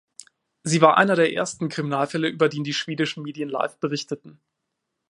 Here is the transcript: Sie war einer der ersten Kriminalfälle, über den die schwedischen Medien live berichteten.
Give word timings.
Sie 0.63 0.81
war 0.81 0.97
einer 0.97 1.15
der 1.15 1.31
ersten 1.31 1.69
Kriminalfälle, 1.69 2.27
über 2.27 2.49
den 2.49 2.63
die 2.63 2.73
schwedischen 2.73 3.21
Medien 3.21 3.49
live 3.49 3.77
berichteten. 3.77 4.39